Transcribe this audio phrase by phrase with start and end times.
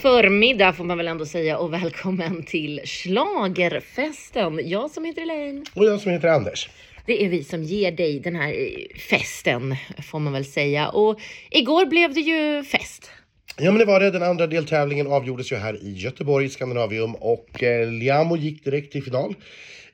[0.00, 4.68] förmiddag får man väl ändå säga och välkommen till Schlagerfesten.
[4.68, 5.64] Jag som heter Elaine.
[5.74, 6.68] Och jag som heter Anders.
[7.06, 9.76] Det är vi som ger dig den här eh, festen
[10.10, 10.88] får man väl säga.
[10.88, 11.20] Och
[11.50, 13.10] igår blev det ju fest.
[13.58, 14.10] Ja men det var det.
[14.10, 19.04] Den andra deltävlingen avgjordes ju här i Göteborg, Skandinavium och eh, Liamo gick direkt till
[19.04, 19.34] final.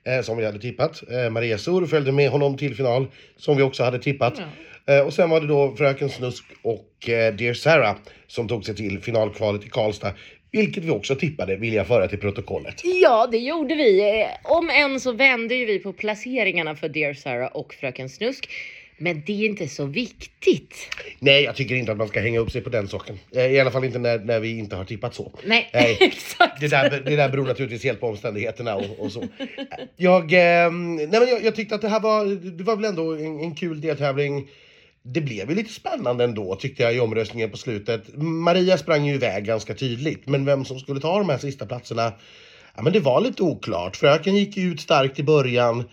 [0.04, 1.02] Eh, som vi hade tippat.
[1.10, 4.38] Eh, Maria Sur följde med honom till final som vi också hade tippat.
[4.38, 4.44] Eh,
[5.06, 9.00] och sen var det då Fröken Snusk och eh, Dear Sarah som tog sig till
[9.00, 10.12] finalkvalet i Karlstad.
[10.52, 12.74] Vilket vi också tippade, vill jag föra till protokollet.
[12.84, 14.20] Ja, det gjorde vi.
[14.20, 18.48] Eh, Om än så vände ju vi på placeringarna för Dear Sarah och Fröken Snusk.
[18.98, 20.74] Men det är inte så viktigt.
[21.18, 23.18] Nej, jag tycker inte att man ska hänga upp sig på den saken.
[23.36, 25.32] Eh, I alla fall inte när, när vi inte har tippat så.
[25.44, 25.98] Nej, Nej.
[26.00, 26.60] exakt.
[26.60, 29.24] Det där, det där beror naturligtvis helt på omständigheterna och, och så.
[29.96, 32.24] Jag, eh, nej men jag, jag tyckte att det här var,
[32.56, 34.48] det var väl ändå en, en kul deltävling.
[35.08, 38.16] Det blev ju lite spännande ändå tyckte jag i omröstningen på slutet.
[38.16, 42.12] Maria sprang ju iväg ganska tydligt, men vem som skulle ta de här sista platserna,
[42.76, 43.96] ja men det var lite oklart.
[43.96, 45.84] Fröken gick ut starkt i början.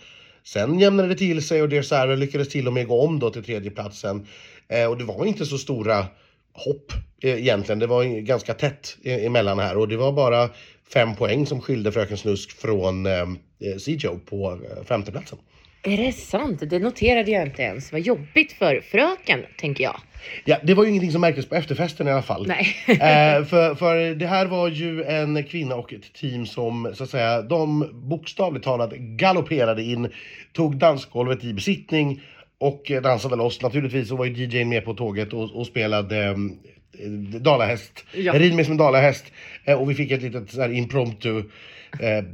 [0.44, 3.30] Sen jämnade det till sig och Dear Sarah lyckades till och med gå om då
[3.30, 4.26] till tredjeplatsen.
[4.68, 6.06] Eh, och det var inte så stora
[6.52, 6.92] hopp
[7.22, 7.78] eh, egentligen.
[7.78, 10.50] Det var ganska tätt e- emellan här och det var bara
[10.92, 13.22] fem poäng som skilde Fröken Snusk från eh,
[13.60, 15.38] eh Cjo på eh, femteplatsen.
[15.84, 16.62] Är det sant?
[16.70, 17.92] Det noterade jag inte ens.
[17.92, 19.96] Vad jobbigt för fröken, tänker jag.
[20.44, 22.46] Ja, det var ju ingenting som märktes på efterfesten i alla fall.
[22.46, 22.66] Nej.
[22.88, 27.10] eh, för, för det här var ju en kvinna och ett team som så att
[27.10, 30.08] säga, de bokstavligt talat galopperade in,
[30.52, 32.22] tog dansgolvet i besittning
[32.58, 33.62] och dansade loss.
[33.62, 38.32] Naturligtvis så var ju DJn med på tåget och, och spelade eh, dalahäst, Ja.
[38.32, 39.24] rid med som en dalahäst.
[39.64, 41.38] Eh, och vi fick ett litet så här impromptu
[42.00, 42.24] eh,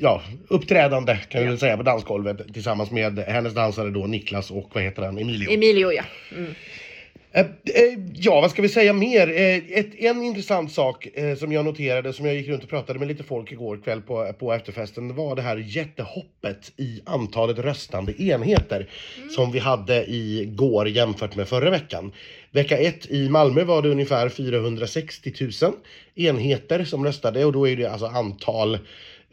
[0.00, 4.70] ja, uppträdande kan vi väl säga på dansgolvet tillsammans med hennes dansare då Niklas och
[4.72, 5.50] vad heter han, Emilio.
[5.50, 6.02] Emilio, ja.
[6.32, 6.54] Mm.
[7.36, 9.28] Eh, eh, ja, vad ska vi säga mer?
[9.28, 13.08] Eh, ett, en intressant sak som jag noterade, som jag gick runt och pratade med
[13.08, 18.90] lite folk igår kväll på, på efterfesten, var det här jättehoppet i antalet röstande enheter
[19.30, 22.12] som vi hade igår jämfört med förra veckan.
[22.50, 25.32] Vecka ett i Malmö var det ungefär 460
[25.62, 25.72] 000
[26.14, 28.78] enheter som röstade och då är det alltså antal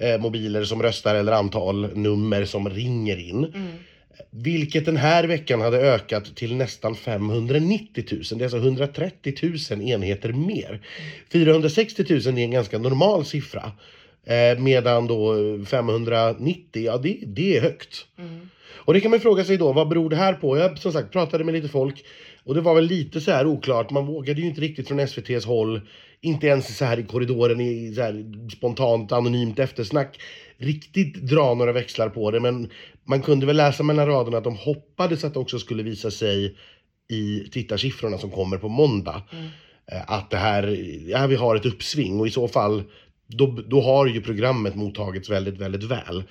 [0.04, 3.54] eh, mobiler som röstar eller antal nummer som ringer in.
[4.30, 8.22] Vilket den här veckan hade ökat till nästan 590 000.
[8.30, 9.36] Det är alltså 130
[9.72, 10.82] 000 enheter mer.
[11.32, 13.72] 460 000 är en ganska normal siffra.
[14.26, 15.36] Eh, medan då
[15.66, 18.06] 590, ja det, det är högt.
[18.86, 20.58] Och det kan man fråga sig då, vad beror det här på?
[20.58, 22.04] Jag som sagt pratade med lite folk
[22.44, 23.92] och det var väl lite så här oklart.
[23.92, 25.82] Man vågade ju inte riktigt från SVTs håll,
[26.22, 28.26] inte ens så här i korridoren i så här
[28.56, 30.20] spontant anonymt eftersnack,
[30.58, 32.40] riktigt dra några växlar på det.
[32.40, 32.70] Men
[33.04, 36.56] man kunde väl läsa mellan raderna att de hoppades att det också skulle visa sig
[37.10, 39.22] i tittarsiffrorna som kommer på måndag.
[39.92, 42.84] Eh, Att det här, ja vi har ett uppsving och i så fall
[43.28, 46.24] då, då har ju programmet mottagits väldigt, väldigt väl.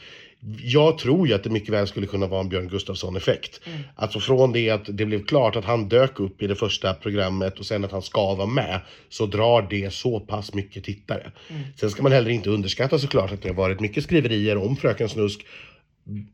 [0.63, 3.61] Jag tror ju att det mycket väl skulle kunna vara en Björn Gustafsson-effekt.
[3.97, 7.59] Alltså från det att det blev klart att han dök upp i det första programmet
[7.59, 11.33] och sen att han ska vara med, så drar det så pass mycket tittare.
[11.77, 15.09] Sen ska man heller inte underskatta såklart att det har varit mycket skriverier om Fröken
[15.09, 15.47] Snusk,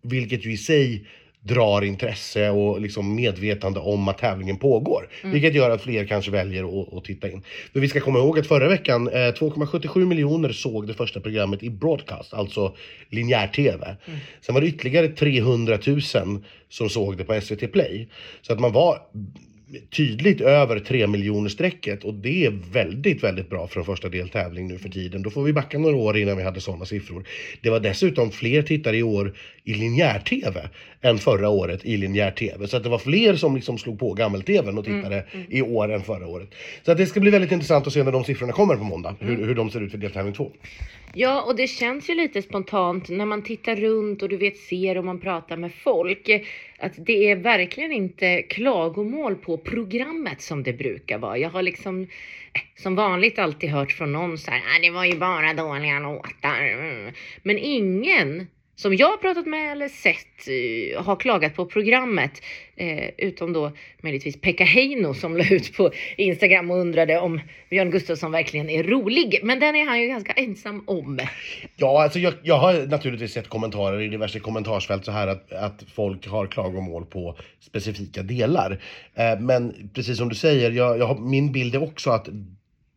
[0.03, 1.07] vilket ju i sig
[1.49, 5.09] drar intresse och liksom medvetande om att tävlingen pågår.
[5.25, 7.43] Vilket gör att fler kanske väljer att, titta in.
[7.73, 11.63] För vi ska komma ihåg att förra veckan, eh, 2,77 miljoner såg det första programmet
[11.63, 12.75] i broadcast, alltså
[13.11, 13.97] linjär-tv.
[14.41, 16.01] Sen var det ytterligare 300 000
[16.69, 18.09] som såg det på SVT Play.
[18.43, 18.99] Så att man var
[19.97, 24.69] tydligt över 3 miljoner strecket och det är väldigt, väldigt bra för en första deltävling
[24.69, 25.23] nu för tiden.
[25.23, 27.25] Då får vi backa några år innan vi hade sådana siffror.
[27.61, 29.35] Det var dessutom fler tittare i år
[29.65, 30.69] i linjär-tv
[31.01, 32.67] än förra året i linjär-tv.
[32.67, 36.03] Så att det var fler som liksom slog på gammel-tvn och tittade i år än
[36.03, 36.49] förra året.
[36.85, 39.17] Så att det ska bli väldigt intressant att se när de siffrorna kommer på måndag,
[39.21, 40.53] hur, hur de ser ut för deltävling två.
[41.15, 44.99] Ja, och det känns ju lite spontant när man tittar runt och du vet ser
[44.99, 46.31] och man pratar med folk.
[46.79, 51.39] Att det är verkligen inte klagomål på programmet som det brukar vara.
[51.39, 55.05] Jag har liksom eh, som vanligt alltid hört från någon så här, ah, det var
[55.05, 56.63] ju bara dåliga låtar.
[56.63, 57.13] Mm.
[57.43, 58.47] Men ingen
[58.79, 62.31] som jag har pratat med eller sett eh, har klagat på programmet.
[62.77, 63.73] Eh, utom då
[64.03, 67.41] möjligtvis Pekka Heino som la ut på Instagram och undrade om
[67.71, 69.41] Björn Gustafsson verkligen är rolig.
[69.43, 71.19] Men den är han ju ganska ensam om.
[71.77, 75.85] Ja, alltså jag, jag har naturligtvis sett kommentarer i diverse kommentarsfält så här att, att
[75.95, 78.83] folk har klagomål på specifika delar.
[79.15, 82.29] Eh, men precis som du säger, jag, jag har, min bild är också att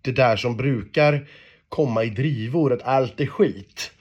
[0.02, 1.28] det där som brukar
[1.70, 3.92] komma i drivor, att allt är skit.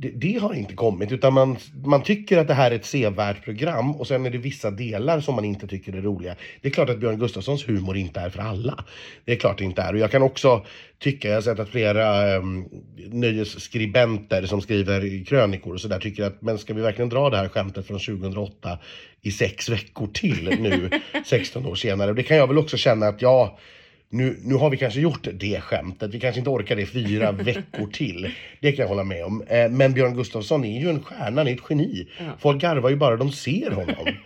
[0.00, 3.44] Det, det, har inte kommit utan man, man tycker att det här är ett sevärt
[3.44, 6.36] program och sen är det vissa delar som man inte tycker är roliga.
[6.60, 8.84] Det är klart att Björn Gustafssons humor inte är för alla.
[9.24, 10.66] Det är klart det inte är och jag kan också
[10.98, 12.68] tycka, jag har sett att flera um,
[13.10, 17.48] nöjesskribenter som skriver krönikor och sådär tycker att men ska vi verkligen dra det här
[17.48, 18.78] skämtet från 2008
[19.22, 20.90] i sex veckor till nu
[21.26, 22.12] 16 år senare?
[22.12, 23.58] Det kan jag väl också känna att ja
[24.12, 27.86] nu, nu har vi kanske gjort det skämtet, vi kanske inte orkar det fyra veckor
[27.92, 28.30] till.
[28.60, 29.42] Det kan jag hålla med om.
[29.42, 32.08] Eh, men Björn Gustafsson är ju en stjärna, han är ett geni.
[32.18, 32.24] Ja.
[32.38, 34.06] Folk garvar ju bara de ser honom.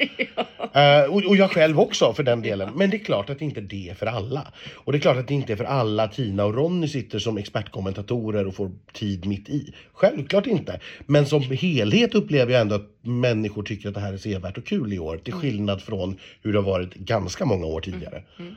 [0.72, 1.04] ja.
[1.04, 2.70] uh, och, och, jag själv också för den delen.
[2.74, 4.52] Men det är klart att det inte är det för alla.
[4.74, 7.38] Och det är klart att det inte är för alla Tina och Ronny sitter som
[7.38, 9.74] expertkommentatorer och får tid mitt i.
[9.92, 10.80] Självklart inte.
[11.06, 14.66] Men som helhet upplever jag ändå att människor tycker att det här är sevärt och
[14.66, 15.16] kul i år.
[15.16, 18.16] Till skillnad från hur det har varit ganska många år tidigare.
[18.16, 18.24] Mm.
[18.38, 18.56] Mm.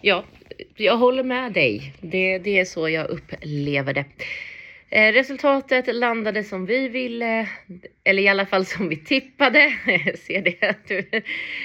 [0.00, 0.24] Ja,
[0.76, 1.94] jag håller med dig.
[2.00, 4.04] Det, det är så jag upplever det.
[4.90, 7.48] Eh, resultatet landade som vi ville,
[8.04, 9.72] eller i alla fall som vi tippade.
[10.26, 11.22] ser det.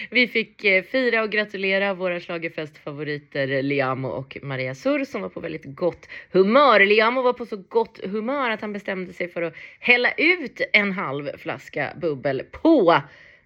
[0.10, 5.40] Vi fick eh, fira och gratulera våra schlagerfestfavoriter Liamo och Maria Sur som var på
[5.40, 6.80] väldigt gott humör.
[6.86, 10.92] Liamo var på så gott humör att han bestämde sig för att hälla ut en
[10.92, 13.02] halv flaska bubbel på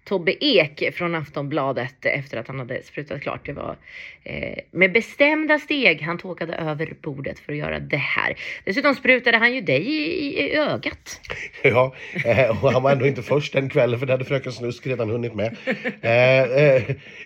[0.06, 3.46] Tobbe Ek från Aftonbladet efter att han hade sprutat klart.
[3.46, 3.76] Det var
[4.24, 8.36] eh, med bestämda steg han tågade över bordet för att göra det här.
[8.64, 11.20] Dessutom sprutade han ju dig i, i ögat.
[11.62, 11.94] Ja,
[12.24, 15.10] eh, och han var ändå inte först den kvällen för det hade Fröken Snusk redan
[15.10, 15.56] hunnit med.
[16.00, 16.82] Eh, eh,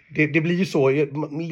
[0.09, 0.91] det, det, blir ju så,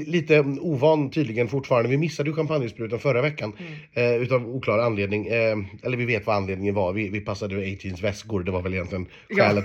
[0.06, 1.90] lite ovan tydligen fortfarande.
[1.90, 4.14] Vi missade ju champagnesprutan förra veckan mm.
[4.14, 5.26] eh, utav oklar anledning.
[5.26, 6.92] Eh, eller vi vet vad anledningen var.
[6.92, 9.64] Vi, vi passade 18s väskor, det var väl egentligen skälet.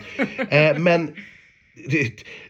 [0.49, 0.79] Ja.
[0.79, 1.13] men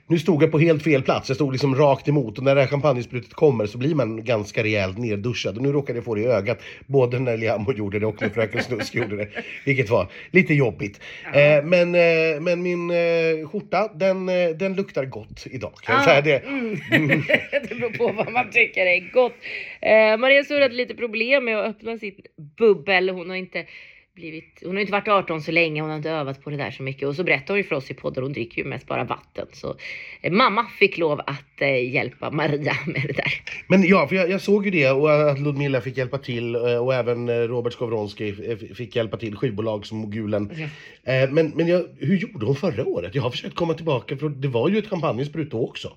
[0.08, 1.30] nu stod jag på helt fel plats.
[1.30, 4.64] Jag stod liksom rakt emot och när det här champagnesprutet kommer så blir man ganska
[4.64, 5.58] rejält nedduschad.
[5.58, 8.30] Och nu råkade jag få det i ögat både när Liamo gjorde det och när
[8.30, 9.28] Fröken Snusk gjorde det.
[9.66, 11.00] Vilket var lite jobbigt.
[11.34, 15.74] Eh, men, eh, men min eh, skjorta den, eh, den luktar gott idag.
[15.76, 16.40] Kan säga det?
[16.46, 16.78] Mm.
[16.92, 17.24] mm.
[17.52, 19.36] det beror på vad man tycker är gott.
[19.82, 22.20] Eh, Maria Sur hade lite problem med att öppna sitt
[22.58, 23.10] bubbel.
[23.10, 23.66] Hon har inte
[24.16, 26.72] blivit, hon har inte varit 18 så länge, hon har inte övat på det där
[26.72, 28.88] så mycket och så berättar hon ju för oss i podden, hon dricker ju mest
[28.88, 29.48] bara vatten.
[29.54, 29.76] Så
[30.22, 33.34] eh, mamma fick lov att eh, hjälpa Maria med det där.
[33.68, 36.62] Men ja, för jag, jag, såg ju det och att Ludmilla fick hjälpa till eh,
[36.62, 40.52] och även eh, Robert Skowronski fick hjälpa till, skivbolag som Mogulen.
[41.04, 41.14] Ja.
[41.14, 43.16] Eh, men men jag, hur gjorde hon förra året?
[43.16, 45.94] Jag har försökt komma tillbaka för det var ju ett champagnesprut då också.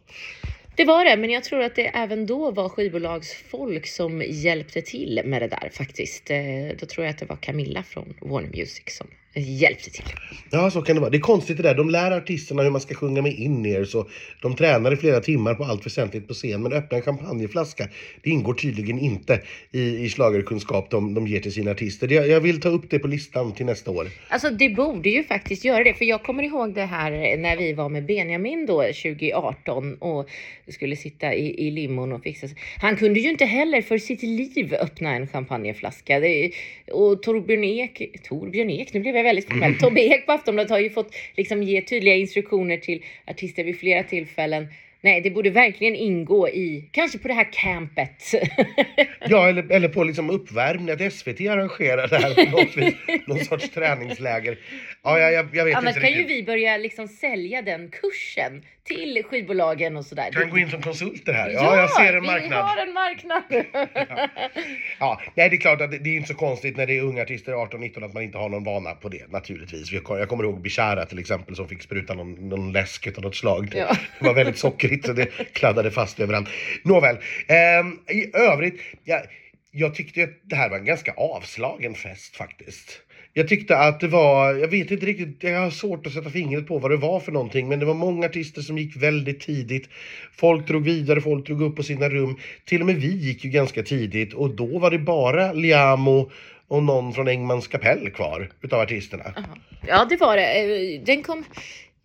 [0.76, 5.20] Det var det, men jag tror att det även då var skivbolagsfolk som hjälpte till
[5.24, 6.30] med det där faktiskt.
[6.30, 6.36] Eh,
[6.78, 9.06] då tror jag att det var Camilla från Warner Music som
[9.40, 10.04] hjälpte till.
[10.50, 11.10] Ja, så kan det vara.
[11.10, 11.74] Det är konstigt det där.
[11.74, 14.08] De lär artisterna hur man ska sjunga med in-ears och
[14.42, 16.62] de tränar i flera timmar på allt väsentligt på scen.
[16.62, 17.88] Men öppna en champagneflaska,
[18.22, 19.40] det ingår tydligen inte
[19.72, 22.12] i, i slagerkunskap de, de ger till sina artister.
[22.12, 24.08] Jag, jag vill ta upp det på listan till nästa år.
[24.28, 27.72] Alltså, det borde ju faktiskt göra det, för jag kommer ihåg det här när vi
[27.72, 30.28] var med Benjamin då 2018 och
[30.68, 32.46] skulle sitta i, i limon och fixa.
[32.80, 36.20] Han kunde ju inte heller för sitt liv öppna en champagneflaska.
[36.20, 36.50] Det,
[36.92, 39.50] och Torbjörn Ek, Torbjörn Ek, nu blev jag väldigt.
[39.50, 39.78] Mm.
[39.78, 44.02] Tobbe Ek på Aftonbladet har ju fått liksom ge tydliga instruktioner till artister vid flera
[44.02, 44.68] tillfällen.
[45.06, 48.34] Nej, det borde verkligen ingå i, kanske på det här campet.
[49.28, 52.94] ja, eller, eller på liksom uppvärmning, att SVT arrangerar det här på något vis,
[53.26, 54.58] någon sorts träningsläger.
[55.02, 56.30] Ja, jag, jag, jag vet Annars inte kan riktigt.
[56.30, 60.30] ju vi börja liksom sälja den kursen till skivbolagen och sådär.
[60.32, 61.50] Kan gå in som konsulter här.
[61.50, 62.50] Ja, ja jag ser en marknad.
[62.50, 63.42] vi har en marknad.
[64.08, 64.28] ja.
[64.98, 67.02] ja, nej det är klart att det, det är inte så konstigt när det är
[67.02, 69.92] unga artister 18-19 att man inte har någon vana på det naturligtvis.
[69.92, 73.72] Jag kommer ihåg Bishara till exempel som fick spruta någon, någon läsk av något slag.
[73.76, 73.96] Ja.
[74.18, 74.58] det var väldigt
[75.04, 76.48] så det kladdade fast överallt.
[76.82, 79.22] Nåväl, eh, i övrigt, Jag,
[79.70, 83.00] jag tyckte att det här var en ganska avslagen fest faktiskt.
[83.32, 86.66] Jag tyckte att det var, jag vet inte riktigt, jag har svårt att sätta fingret
[86.66, 89.88] på vad det var för någonting, men det var många artister som gick väldigt tidigt.
[90.32, 92.36] Folk drog vidare, folk drog upp på sina rum.
[92.64, 96.30] Till och med vi gick ju ganska tidigt och då var det bara Liamo
[96.68, 99.24] och någon från Engmans kapell kvar utav artisterna.
[99.24, 99.56] Aha.
[99.86, 100.52] Ja, det var det.
[100.60, 101.44] Eh, den kom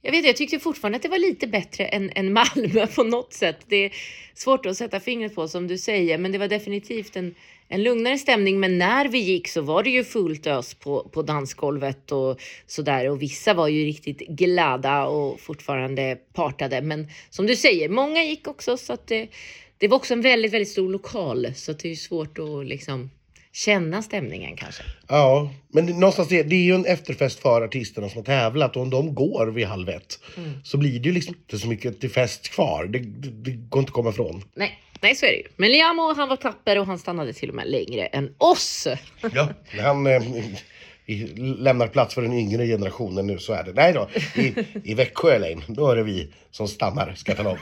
[0.02, 3.34] jag vet jag tyckte fortfarande att det var lite bättre än, än Malmö på något
[3.34, 3.58] sätt.
[3.68, 3.92] Det är
[4.34, 7.36] svårt att sätta fingret på som du säger, men det var definitivt en,
[7.68, 8.60] en lugnare stämning.
[8.60, 13.10] Men när vi gick så var det ju fullt ös på, på dansgolvet och sådär.
[13.10, 16.82] Och vissa var ju riktigt glada och fortfarande partade.
[16.82, 19.28] Men som du säger, många gick också så att det,
[19.78, 23.10] det var också en väldigt, väldigt stor lokal så att det är svårt att liksom
[23.54, 24.84] känna stämningen kanske.
[25.08, 28.82] Ja, men någonstans det, det är ju en efterfest för artisterna som har tävlat och
[28.82, 30.54] om de går vid halv ett mm.
[30.64, 32.86] så blir det ju liksom inte så mycket till fest kvar.
[32.86, 34.44] Det, det, det går inte att komma ifrån.
[34.56, 34.80] Nej.
[35.04, 35.48] Nej, så är det ju.
[35.56, 38.88] Men Liamo, han var tapper och han stannade till och med längre än oss.
[39.34, 39.48] Ja,
[39.82, 40.08] han...
[40.08, 40.22] Eh,
[41.12, 41.28] vi
[41.58, 43.74] lämnar plats för den yngre generationen nu, så är det.
[43.74, 44.10] Nej då,
[44.42, 44.54] i,
[44.92, 47.58] i Växjö Elaine, då är det vi som stannar, ska jag tala om.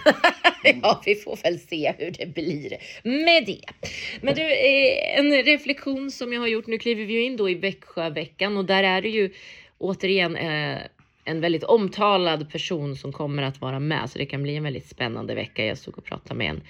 [0.82, 3.90] ja, vi får väl se hur det blir med det.
[4.22, 6.68] Men du, eh, en reflektion som jag har gjort.
[6.68, 9.34] Nu kliver vi ju in då i Växjöveckan och där är det ju
[9.78, 10.78] återigen eh,
[11.26, 14.90] en väldigt omtalad person som kommer att vara med, så det kan bli en väldigt
[14.90, 15.66] spännande vecka.
[15.66, 16.62] Jag stod och pratade med en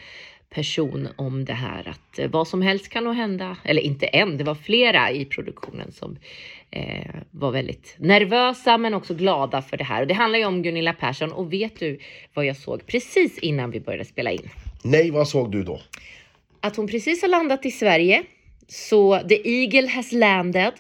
[0.50, 3.57] person om det här att eh, vad som helst kan nog hända.
[3.63, 6.17] Eller inte en, det var flera i produktionen som
[6.71, 10.01] eh, var väldigt nervösa men också glada för det här.
[10.01, 11.99] Och det handlar ju om Gunilla Persson och vet du
[12.33, 14.49] vad jag såg precis innan vi började spela in?
[14.83, 15.81] Nej, vad såg du då?
[16.61, 18.23] Att hon precis har landat i Sverige,
[18.67, 20.73] så the eagle has landed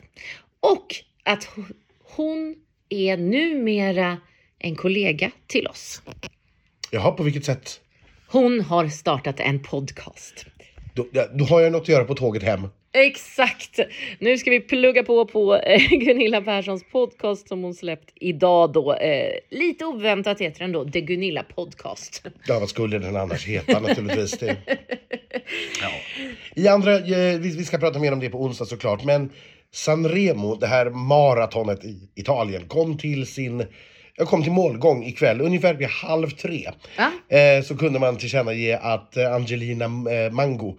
[0.59, 1.49] och att
[2.15, 2.55] hon
[2.89, 4.17] är numera
[4.59, 6.01] en kollega till oss.
[6.91, 7.81] Jaha, på vilket sätt?
[8.27, 10.45] Hon har startat en podcast.
[10.93, 12.67] Då, då har jag något att göra på tåget hem.
[12.93, 13.79] Exakt!
[14.19, 18.93] Nu ska vi plugga på på eh, Gunilla Perssons podcast som hon släppt idag då.
[18.93, 22.23] Eh, lite oväntat heter den då The Gunilla Podcast.
[22.47, 24.31] Ja, vad skulle den annars heta naturligtvis?
[24.31, 24.57] Det.
[25.81, 25.89] Ja.
[26.55, 29.29] I andra, eh, vi, vi ska prata mer om det på onsdag såklart, men
[29.71, 33.65] Sanremo, det här maratonet i Italien, kom till sin
[34.15, 36.69] jag kom till målgång ikväll, ungefär vid halv tre.
[36.97, 37.35] Ah.
[37.35, 39.87] Eh, så kunde man tillkännage att Angelina
[40.31, 40.77] Mango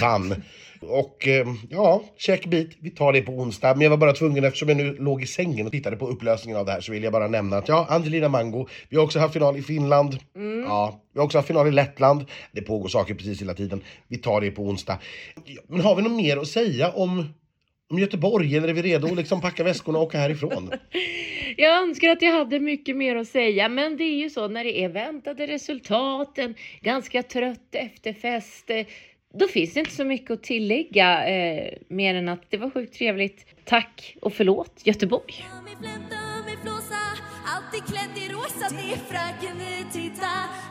[0.00, 0.42] vann.
[0.82, 2.76] Och eh, ja, check bit.
[2.80, 3.74] Vi tar det på onsdag.
[3.74, 6.60] Men jag var bara tvungen, eftersom jag nu låg i sängen och tittade på upplösningen
[6.60, 8.68] av det här, så vill jag bara nämna att ja, Angelina Mango.
[8.88, 10.18] Vi har också haft final i Finland.
[10.36, 10.62] Mm.
[10.62, 12.24] Ja, vi har också haft final i Lettland.
[12.52, 13.80] Det pågår saker precis hela tiden.
[14.08, 14.98] Vi tar det på onsdag.
[15.68, 17.24] Men har vi något mer att säga om
[17.90, 20.70] om Göteborg eller är vi redo att liksom packa väskorna och åka härifrån?
[21.56, 24.64] Jag önskar att jag hade mycket mer att säga, men det är ju så när
[24.64, 28.70] det är väntade resultat, en ganska trött efterfest.
[29.34, 32.94] Då finns det inte så mycket att tillägga eh, mer än att det var sjukt
[32.94, 33.46] trevligt.
[33.64, 35.46] Tack och förlåt Göteborg.
[37.56, 39.00] Alltid klädd i rosa, det är
[39.58, 40.69] vi tittar